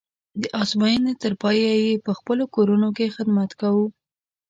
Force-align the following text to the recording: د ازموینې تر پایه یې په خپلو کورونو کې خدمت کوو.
د 0.41 0.43
ازموینې 0.61 1.13
تر 1.23 1.33
پایه 1.41 1.71
یې 1.83 1.93
په 2.05 2.11
خپلو 2.17 2.43
کورونو 2.55 2.89
کې 2.97 3.13
خدمت 3.15 3.51
کوو. 3.61 3.85